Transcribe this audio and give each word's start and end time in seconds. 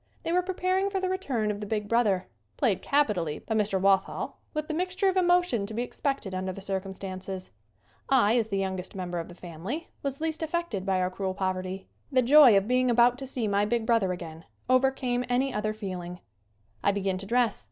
They 0.23 0.31
were 0.31 0.41
preparing 0.41 0.89
for 0.89 0.99
the 0.99 1.09
return 1.09 1.51
of 1.51 1.59
the 1.59 1.67
big 1.67 1.87
brother 1.87 2.25
played 2.57 2.81
capitally 2.81 3.37
by 3.37 3.53
Mr. 3.53 3.79
Walthall 3.79 4.39
with 4.51 4.67
the 4.67 4.73
mixture 4.73 5.09
of 5.09 5.15
emotion 5.15 5.67
to 5.67 5.75
be 5.75 5.83
expected 5.83 6.33
under 6.33 6.51
the 6.51 6.59
circumstances. 6.59 7.51
I, 8.09 8.35
as 8.39 8.47
the 8.47 8.57
youngest 8.57 8.93
SCREEN 8.93 9.01
ACTING 9.01 9.19
69 9.19 9.19
member 9.19 9.19
of 9.19 9.29
the 9.29 9.39
family, 9.39 9.89
was 10.01 10.19
least 10.19 10.41
affected 10.41 10.87
by 10.87 10.99
our 11.01 11.11
cruel 11.11 11.35
poverty. 11.35 11.87
The 12.11 12.23
joy 12.23 12.57
of 12.57 12.67
being 12.67 12.89
about 12.89 13.19
to 13.19 13.27
see 13.27 13.47
my 13.47 13.63
big 13.63 13.85
brother 13.85 14.11
again 14.11 14.45
overcame 14.67 15.23
any 15.29 15.53
other 15.53 15.71
feeling. 15.71 16.19
I 16.83 16.91
begin 16.91 17.19
to 17.19 17.27
dress. 17.27 17.59